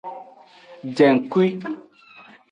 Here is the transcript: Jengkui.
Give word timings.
Jengkui. 0.97 1.47